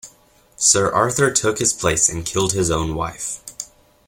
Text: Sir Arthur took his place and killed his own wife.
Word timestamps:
Sir 0.55 0.91
Arthur 0.91 1.29
took 1.29 1.59
his 1.59 1.73
place 1.73 2.09
and 2.09 2.25
killed 2.25 2.53
his 2.53 2.71
own 2.71 2.95
wife. 2.95 3.39